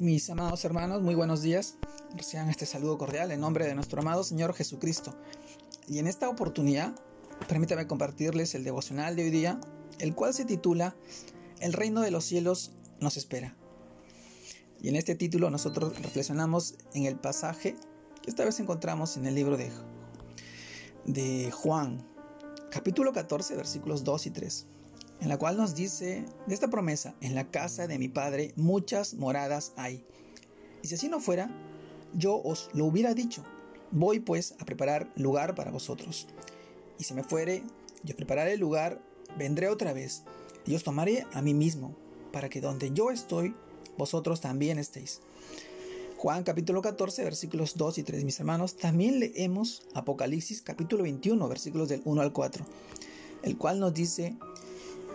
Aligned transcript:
Mis 0.00 0.30
amados 0.30 0.64
hermanos, 0.64 1.02
muy 1.02 1.14
buenos 1.14 1.42
días. 1.42 1.76
Reciban 2.16 2.48
este 2.48 2.64
saludo 2.64 2.96
cordial 2.96 3.32
en 3.32 3.40
nombre 3.40 3.66
de 3.66 3.74
nuestro 3.74 4.00
amado 4.00 4.24
Señor 4.24 4.54
Jesucristo. 4.54 5.14
Y 5.88 5.98
en 5.98 6.06
esta 6.06 6.30
oportunidad, 6.30 6.94
permítame 7.48 7.86
compartirles 7.86 8.54
el 8.54 8.64
devocional 8.64 9.14
de 9.14 9.24
hoy 9.24 9.30
día, 9.30 9.60
el 9.98 10.14
cual 10.14 10.32
se 10.32 10.46
titula 10.46 10.96
El 11.60 11.74
reino 11.74 12.00
de 12.00 12.10
los 12.10 12.24
cielos 12.24 12.72
nos 12.98 13.18
espera. 13.18 13.54
Y 14.80 14.88
en 14.88 14.96
este 14.96 15.16
título 15.16 15.50
nosotros 15.50 15.94
reflexionamos 16.00 16.76
en 16.94 17.04
el 17.04 17.16
pasaje 17.16 17.76
que 18.22 18.30
esta 18.30 18.46
vez 18.46 18.58
encontramos 18.58 19.18
en 19.18 19.26
el 19.26 19.34
libro 19.34 19.58
de, 19.58 19.70
de 21.04 21.50
Juan, 21.50 22.08
capítulo 22.70 23.12
14, 23.12 23.54
versículos 23.54 24.02
2 24.02 24.26
y 24.28 24.30
3 24.30 24.66
en 25.20 25.28
la 25.28 25.38
cual 25.38 25.56
nos 25.56 25.74
dice 25.74 26.24
de 26.46 26.54
esta 26.54 26.68
promesa, 26.68 27.14
en 27.20 27.34
la 27.34 27.50
casa 27.50 27.86
de 27.86 27.98
mi 27.98 28.08
Padre 28.08 28.52
muchas 28.56 29.14
moradas 29.14 29.72
hay. 29.76 30.04
Y 30.82 30.88
si 30.88 30.94
así 30.94 31.08
no 31.08 31.20
fuera, 31.20 31.50
yo 32.14 32.40
os 32.42 32.70
lo 32.72 32.86
hubiera 32.86 33.14
dicho. 33.14 33.44
Voy 33.90 34.20
pues 34.20 34.54
a 34.58 34.64
preparar 34.64 35.10
lugar 35.16 35.54
para 35.54 35.70
vosotros. 35.70 36.28
Y 36.98 37.04
si 37.04 37.14
me 37.14 37.24
fuere, 37.24 37.62
yo 38.02 38.16
prepararé 38.16 38.54
el 38.54 38.60
lugar, 38.60 39.00
vendré 39.36 39.68
otra 39.68 39.92
vez, 39.92 40.22
y 40.66 40.74
os 40.74 40.84
tomaré 40.84 41.26
a 41.32 41.42
mí 41.42 41.54
mismo, 41.54 41.96
para 42.32 42.48
que 42.48 42.60
donde 42.60 42.92
yo 42.92 43.10
estoy, 43.10 43.54
vosotros 43.98 44.40
también 44.40 44.78
estéis. 44.78 45.20
Juan 46.16 46.44
capítulo 46.44 46.82
14 46.82 47.24
versículos 47.24 47.76
2 47.76 47.98
y 47.98 48.02
3, 48.02 48.24
mis 48.24 48.38
hermanos, 48.40 48.76
también 48.76 49.20
leemos 49.20 49.82
Apocalipsis 49.94 50.60
capítulo 50.60 51.04
21 51.04 51.48
versículos 51.48 51.88
del 51.88 52.02
1 52.04 52.20
al 52.20 52.32
4, 52.32 52.64
el 53.42 53.56
cual 53.56 53.80
nos 53.80 53.94
dice, 53.94 54.36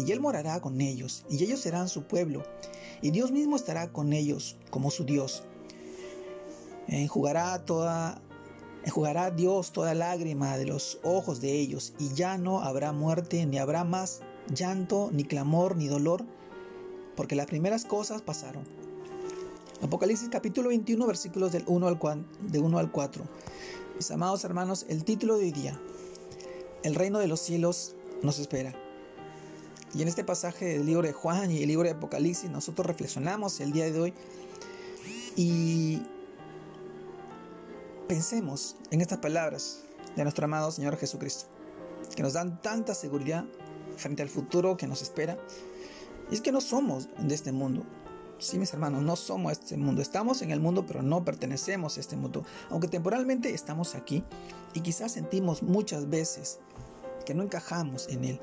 y 0.00 0.12
él 0.12 0.20
morará 0.20 0.60
con 0.60 0.80
ellos, 0.80 1.24
y 1.28 1.42
ellos 1.42 1.60
serán 1.60 1.88
su 1.88 2.04
pueblo, 2.04 2.42
y 3.02 3.10
Dios 3.10 3.30
mismo 3.30 3.56
estará 3.56 3.92
con 3.92 4.12
ellos 4.12 4.56
como 4.70 4.90
su 4.90 5.04
Dios. 5.04 5.44
Enjugará 6.88 7.64
toda 7.64 8.20
enjugará 8.82 9.30
Dios 9.30 9.72
toda 9.72 9.92
lágrima 9.92 10.56
de 10.56 10.64
los 10.64 10.98
ojos 11.02 11.40
de 11.40 11.52
ellos, 11.52 11.92
y 11.98 12.14
ya 12.14 12.38
no 12.38 12.60
habrá 12.60 12.92
muerte, 12.92 13.44
ni 13.46 13.58
habrá 13.58 13.84
más 13.84 14.20
llanto, 14.48 15.10
ni 15.12 15.24
clamor, 15.24 15.76
ni 15.76 15.88
dolor, 15.88 16.24
porque 17.16 17.36
las 17.36 17.46
primeras 17.46 17.84
cosas 17.84 18.22
pasaron. 18.22 18.64
Apocalipsis 19.82 20.28
capítulo 20.28 20.68
21 20.68 21.06
versículos 21.06 21.52
del 21.52 21.64
1 21.66 21.86
al, 21.86 21.98
de 22.40 22.58
1 22.58 22.78
al 22.78 22.90
4. 22.90 23.24
Mis 23.96 24.10
amados 24.10 24.44
hermanos, 24.44 24.86
el 24.88 25.04
título 25.04 25.36
de 25.36 25.44
hoy 25.44 25.52
día, 25.52 25.80
El 26.82 26.94
reino 26.94 27.18
de 27.18 27.28
los 27.28 27.40
cielos 27.40 27.94
nos 28.22 28.38
espera. 28.38 28.74
Y 29.94 30.02
en 30.02 30.08
este 30.08 30.22
pasaje 30.22 30.66
del 30.66 30.86
libro 30.86 31.02
de 31.02 31.12
Juan 31.12 31.50
y 31.50 31.62
el 31.62 31.68
libro 31.68 31.84
de 31.84 31.90
Apocalipsis 31.90 32.48
nosotros 32.48 32.86
reflexionamos 32.86 33.60
el 33.60 33.72
día 33.72 33.90
de 33.90 34.00
hoy 34.00 34.14
y 35.36 36.02
pensemos 38.06 38.76
en 38.90 39.00
estas 39.00 39.18
palabras 39.18 39.82
de 40.16 40.22
nuestro 40.22 40.44
amado 40.44 40.70
Señor 40.70 40.96
Jesucristo, 40.96 41.46
que 42.14 42.22
nos 42.22 42.34
dan 42.34 42.60
tanta 42.62 42.94
seguridad 42.94 43.44
frente 43.96 44.22
al 44.22 44.28
futuro 44.28 44.76
que 44.76 44.86
nos 44.86 45.02
espera. 45.02 45.38
Y 46.30 46.34
es 46.34 46.40
que 46.40 46.52
no 46.52 46.60
somos 46.60 47.08
de 47.18 47.34
este 47.34 47.52
mundo. 47.52 47.84
Sí, 48.38 48.58
mis 48.58 48.72
hermanos, 48.72 49.02
no 49.02 49.16
somos 49.16 49.52
este 49.52 49.76
mundo. 49.76 50.00
Estamos 50.02 50.40
en 50.42 50.50
el 50.50 50.60
mundo, 50.60 50.86
pero 50.86 51.02
no 51.02 51.24
pertenecemos 51.24 51.96
a 51.96 52.00
este 52.00 52.16
mundo. 52.16 52.44
Aunque 52.70 52.88
temporalmente 52.88 53.52
estamos 53.52 53.94
aquí 53.94 54.24
y 54.72 54.80
quizás 54.80 55.12
sentimos 55.12 55.62
muchas 55.62 56.08
veces 56.08 56.58
que 57.26 57.34
no 57.34 57.42
encajamos 57.42 58.08
en 58.08 58.24
él. 58.24 58.40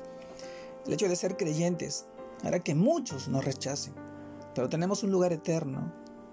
El 0.86 0.92
hecho 0.92 1.08
de 1.08 1.16
ser 1.16 1.36
creyentes 1.36 2.06
hará 2.42 2.60
que 2.60 2.74
muchos 2.74 3.28
nos 3.28 3.44
rechacen, 3.44 3.94
pero 4.54 4.68
tenemos 4.68 5.02
un 5.02 5.10
lugar 5.10 5.32
eterno 5.32 5.92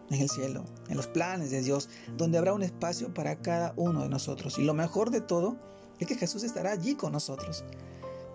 en 0.10 0.22
el 0.22 0.30
cielo, 0.30 0.66
en 0.88 0.98
los 0.98 1.08
planes 1.08 1.52
de 1.52 1.62
Dios, 1.62 1.90
donde 2.16 2.38
habrá 2.38 2.54
un 2.54 2.64
espacio 2.64 3.14
para 3.14 3.36
cada 3.42 3.74
uno 3.76 4.04
de 4.04 4.10
nosotros. 4.10 4.58
Y 4.60 4.64
lo 4.64 4.74
mejor 4.74 5.10
de 5.10 5.22
todo 5.22 5.58
es 6.00 6.08
que 6.08 6.16
Jesús 6.16 6.44
estará 6.44 6.72
allí 6.72 6.96
con 6.96 7.12
nosotros. 7.12 7.64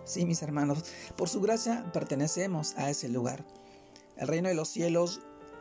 Sí, 0.05 0.25
mis 0.25 0.43
hermanos, 0.43 0.85
por 1.17 1.29
su 1.29 1.41
gracia 1.41 1.89
pertenecemos 1.93 2.75
a 2.77 2.91
ese 2.91 3.09
lugar. 3.09 3.45
El 4.17 4.29
reino 4.29 4.49
de 4.49 4.55
los 4.55 4.69
cielos 4.69 5.21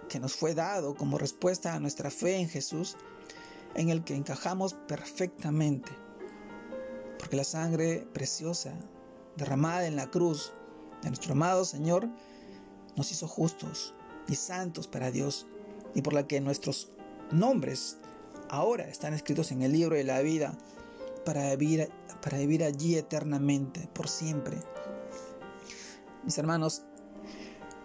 que 0.10 0.20
nos 0.20 0.34
fue 0.34 0.56
dado 0.56 0.96
como 0.96 1.18
respuesta 1.18 1.76
a 1.76 1.80
nuestra 1.80 2.10
fe 2.10 2.38
en 2.38 2.50
Jesús, 2.50 2.98
en 3.76 3.90
el 3.90 4.04
que 4.04 4.16
encajamos 4.16 4.74
perfectamente. 4.74 5.92
Porque 7.20 7.38
la 7.38 7.44
sangre 7.44 8.08
preciosa 8.12 8.74
derramada 9.36 9.88
en 9.88 9.96
la 9.96 10.10
cruz 10.10 10.54
de 11.02 11.10
nuestro 11.10 11.34
amado 11.34 11.66
Señor, 11.66 12.10
nos 12.96 13.12
hizo 13.12 13.28
justos 13.28 13.94
y 14.28 14.36
santos 14.36 14.88
para 14.88 15.12
Dios 15.12 15.48
y 15.96 16.02
por 16.02 16.14
la 16.14 16.28
que 16.28 16.42
nuestros 16.42 16.92
nombres 17.32 17.98
ahora 18.50 18.88
están 18.88 19.14
escritos 19.14 19.52
en 19.52 19.62
el 19.62 19.72
libro 19.72 19.96
de 19.96 20.04
la 20.04 20.22
vida 20.22 20.58
para 21.26 21.56
vivir, 21.56 21.90
para 22.22 22.38
vivir 22.38 22.64
allí 22.64 22.96
eternamente, 22.96 23.88
por 23.94 24.08
siempre. 24.08 24.58
Mis 26.24 26.38
hermanos, 26.38 26.84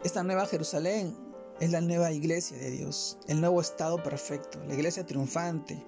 esta 0.03 0.23
nueva 0.23 0.47
Jerusalén 0.47 1.17
es 1.61 1.71
la 1.71 1.81
nueva 1.81 2.11
iglesia 2.13 2.57
de 2.59 2.71
Dios, 2.71 3.19
el 3.29 3.41
nuevo 3.41 3.61
estado 3.61 4.03
perfecto, 4.03 4.63
la 4.67 4.75
iglesia 4.75 5.07
triunfante. 5.07 5.85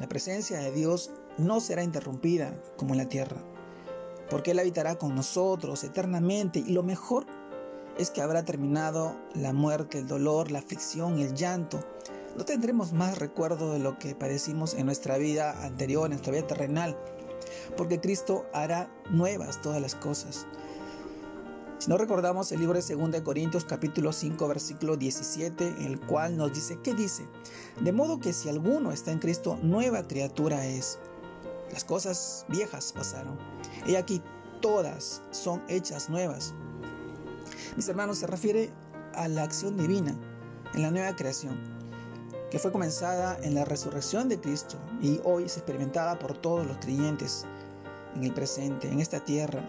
La 0.00 0.08
presencia 0.08 0.60
de 0.60 0.70
Dios 0.70 1.10
no 1.38 1.60
será 1.60 1.82
interrumpida 1.82 2.60
como 2.76 2.94
en 2.94 2.98
la 2.98 3.08
tierra 3.08 3.42
porque 4.30 4.52
Él 4.52 4.58
habitará 4.58 4.96
con 4.96 5.14
nosotros 5.14 5.84
eternamente 5.84 6.62
y 6.66 6.72
lo 6.72 6.82
mejor 6.82 7.26
es 7.98 8.10
que 8.10 8.22
habrá 8.22 8.44
terminado 8.44 9.16
la 9.34 9.52
muerte, 9.52 9.98
el 9.98 10.06
dolor, 10.06 10.50
la 10.50 10.60
aflicción, 10.60 11.18
el 11.18 11.34
llanto. 11.34 11.80
No 12.36 12.44
tendremos 12.44 12.92
más 12.92 13.18
recuerdo 13.18 13.72
de 13.72 13.80
lo 13.80 13.98
que 13.98 14.14
padecimos 14.14 14.74
en 14.74 14.86
nuestra 14.86 15.18
vida 15.18 15.64
anterior, 15.64 16.04
en 16.04 16.12
nuestra 16.12 16.32
vida 16.32 16.46
terrenal, 16.46 16.96
porque 17.76 18.00
Cristo 18.00 18.46
hará 18.52 18.88
nuevas 19.10 19.60
todas 19.60 19.82
las 19.82 19.96
cosas. 19.96 20.46
Si 21.78 21.88
no 21.88 21.96
recordamos 21.96 22.50
el 22.50 22.58
libro 22.58 22.80
de 22.80 22.94
2 22.94 23.20
Corintios 23.22 23.64
capítulo 23.64 24.12
5 24.12 24.48
versículo 24.48 24.96
17, 24.96 25.66
en 25.66 25.82
el 25.82 26.00
cual 26.00 26.36
nos 26.36 26.52
dice, 26.52 26.78
¿qué 26.82 26.92
dice? 26.92 27.24
De 27.80 27.92
modo 27.92 28.18
que 28.18 28.32
si 28.32 28.48
alguno 28.48 28.90
está 28.90 29.12
en 29.12 29.20
Cristo, 29.20 29.58
nueva 29.62 30.02
criatura 30.02 30.66
es. 30.66 30.98
Las 31.72 31.84
cosas 31.84 32.46
viejas 32.48 32.92
pasaron. 32.92 33.38
Y 33.86 33.96
aquí 33.96 34.22
todas 34.60 35.22
son 35.30 35.62
hechas 35.68 36.08
nuevas. 36.08 36.54
Mis 37.76 37.88
hermanos, 37.88 38.18
se 38.18 38.26
refiere 38.26 38.70
a 39.14 39.28
la 39.28 39.44
acción 39.44 39.76
divina 39.76 40.16
en 40.74 40.82
la 40.82 40.90
nueva 40.90 41.14
creación, 41.16 41.58
que 42.50 42.58
fue 42.58 42.72
comenzada 42.72 43.38
en 43.42 43.54
la 43.54 43.64
resurrección 43.64 44.28
de 44.28 44.40
Cristo 44.40 44.76
y 45.00 45.20
hoy 45.24 45.44
es 45.44 45.56
experimentada 45.56 46.18
por 46.18 46.36
todos 46.36 46.66
los 46.66 46.76
creyentes 46.78 47.46
en 48.14 48.24
el 48.24 48.34
presente, 48.34 48.88
en 48.88 49.00
esta 49.00 49.20
tierra 49.20 49.62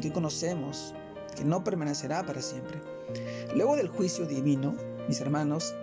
que 0.00 0.12
conocemos, 0.12 0.94
que 1.36 1.44
no 1.44 1.64
permanecerá 1.64 2.24
para 2.24 2.42
siempre. 2.42 2.80
Luego 3.54 3.76
del 3.76 3.88
juicio 3.88 4.26
divino, 4.26 4.74
mis 5.08 5.20
hermanos, 5.20 5.74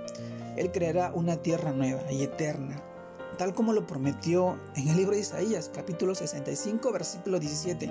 Él 0.58 0.72
creará 0.72 1.12
una 1.14 1.38
tierra 1.38 1.72
nueva 1.72 2.12
y 2.12 2.24
eterna 2.24 2.82
tal 3.38 3.54
como 3.54 3.74
lo 3.74 3.86
prometió 3.88 4.60
en 4.76 4.88
el 4.88 4.98
libro 4.98 5.14
de 5.14 5.22
Isaías, 5.22 5.72
capítulo 5.74 6.16
65, 6.16 6.92
versículo 6.92 7.40
17. 7.40 7.90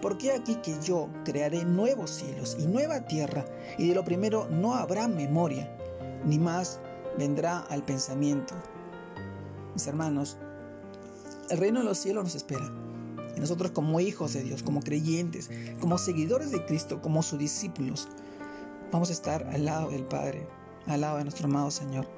Porque 0.00 0.32
aquí 0.32 0.56
que 0.56 0.76
yo 0.82 1.08
crearé 1.24 1.64
nuevos 1.64 2.10
cielos 2.10 2.56
y 2.58 2.66
nueva 2.66 3.06
tierra, 3.06 3.44
y 3.78 3.88
de 3.88 3.94
lo 3.94 4.04
primero 4.04 4.48
no 4.50 4.74
habrá 4.74 5.08
memoria, 5.08 5.70
ni 6.24 6.38
más 6.38 6.80
vendrá 7.18 7.60
al 7.60 7.84
pensamiento. 7.84 8.54
Mis 9.74 9.86
hermanos, 9.86 10.38
el 11.50 11.58
reino 11.58 11.80
de 11.80 11.86
los 11.86 11.98
cielos 11.98 12.24
nos 12.24 12.34
espera. 12.34 12.70
Y 13.36 13.40
nosotros 13.40 13.70
como 13.70 14.00
hijos 14.00 14.32
de 14.32 14.42
Dios, 14.42 14.62
como 14.62 14.80
creyentes, 14.80 15.50
como 15.80 15.98
seguidores 15.98 16.50
de 16.50 16.64
Cristo, 16.64 17.00
como 17.00 17.22
sus 17.22 17.38
discípulos, 17.38 18.08
vamos 18.90 19.10
a 19.10 19.12
estar 19.12 19.44
al 19.44 19.64
lado 19.64 19.90
del 19.90 20.04
Padre, 20.04 20.46
al 20.86 21.02
lado 21.02 21.18
de 21.18 21.24
nuestro 21.24 21.46
amado 21.46 21.70
Señor. 21.70 22.08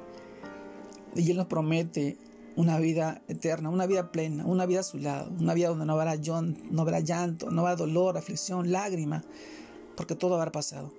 Y 1.15 1.31
Él 1.31 1.37
nos 1.37 1.47
promete 1.47 2.17
una 2.56 2.79
vida 2.79 3.23
eterna, 3.29 3.70
una 3.70 3.87
vida 3.87 4.11
plena, 4.12 4.44
una 4.44 4.67
vida 4.67 4.81
a 4.81 4.85
su 4.85 4.99
lado, 4.99 5.31
una 5.38 5.55
vida 5.55 5.69
donde 5.69 5.87
no 5.87 5.93
habrá, 5.93 6.17
no 6.17 6.82
habrá 6.82 7.00
llanto, 7.00 7.50
no 7.50 7.62
habrá 7.62 7.76
dolor, 7.76 8.17
aflicción, 8.17 8.70
lágrima, 8.70 9.23
porque 9.97 10.14
todo 10.14 10.35
habrá 10.35 10.52
pasado. 10.52 10.93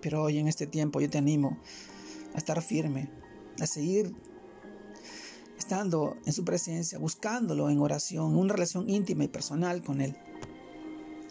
Pero 0.00 0.22
hoy 0.22 0.38
en 0.38 0.48
este 0.48 0.66
tiempo 0.66 1.00
yo 1.00 1.10
te 1.10 1.18
animo 1.18 1.58
a 2.34 2.38
estar 2.38 2.60
firme, 2.62 3.10
a 3.60 3.66
seguir 3.66 4.14
estando 5.58 6.16
en 6.24 6.32
su 6.32 6.44
presencia, 6.44 6.98
buscándolo 6.98 7.68
en 7.68 7.80
oración, 7.80 8.36
una 8.36 8.54
relación 8.54 8.88
íntima 8.88 9.24
y 9.24 9.28
personal 9.28 9.82
con 9.82 10.00
Él. 10.00 10.16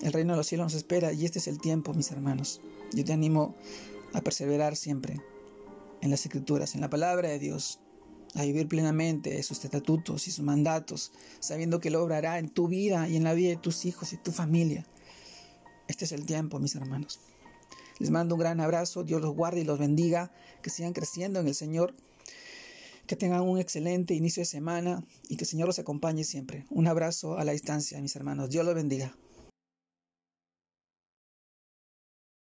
El 0.01 0.13
reino 0.13 0.33
de 0.33 0.37
los 0.37 0.47
cielos 0.47 0.65
nos 0.65 0.73
espera 0.75 1.11
y 1.11 1.25
este 1.25 1.39
es 1.39 1.47
el 1.47 1.59
tiempo, 1.59 1.93
mis 1.93 2.11
hermanos. 2.11 2.61
Yo 2.93 3.03
te 3.03 3.13
animo 3.13 3.55
a 4.13 4.21
perseverar 4.21 4.75
siempre 4.75 5.21
en 6.01 6.11
las 6.11 6.25
escrituras, 6.25 6.75
en 6.75 6.81
la 6.81 6.89
palabra 6.89 7.29
de 7.29 7.39
Dios, 7.39 7.79
a 8.35 8.43
vivir 8.43 8.67
plenamente 8.67 9.41
sus 9.43 9.63
estatutos 9.63 10.27
y 10.27 10.31
sus 10.31 10.43
mandatos, 10.43 11.11
sabiendo 11.39 11.79
que 11.79 11.89
lo 11.89 12.03
obrará 12.03 12.39
en 12.39 12.49
tu 12.49 12.67
vida 12.67 13.07
y 13.07 13.15
en 13.15 13.23
la 13.23 13.33
vida 13.33 13.49
de 13.49 13.57
tus 13.57 13.85
hijos 13.85 14.13
y 14.13 14.17
tu 14.17 14.31
familia. 14.31 14.85
Este 15.87 16.05
es 16.05 16.11
el 16.11 16.25
tiempo, 16.25 16.59
mis 16.59 16.75
hermanos. 16.75 17.19
Les 17.99 18.11
mando 18.11 18.35
un 18.35 18.39
gran 18.39 18.59
abrazo, 18.59 19.03
Dios 19.03 19.21
los 19.21 19.33
guarde 19.35 19.61
y 19.61 19.63
los 19.63 19.79
bendiga, 19.79 20.31
que 20.61 20.69
sigan 20.69 20.93
creciendo 20.93 21.39
en 21.39 21.47
el 21.47 21.55
Señor, 21.55 21.95
que 23.07 23.15
tengan 23.15 23.41
un 23.41 23.57
excelente 23.57 24.13
inicio 24.13 24.41
de 24.41 24.45
semana 24.45 25.03
y 25.29 25.37
que 25.37 25.45
el 25.45 25.49
Señor 25.49 25.67
los 25.67 25.79
acompañe 25.79 26.23
siempre. 26.23 26.65
Un 26.69 26.87
abrazo 26.87 27.37
a 27.37 27.45
la 27.45 27.53
distancia, 27.53 27.99
mis 28.01 28.15
hermanos. 28.15 28.49
Dios 28.49 28.65
los 28.65 28.75
bendiga. 28.75 29.15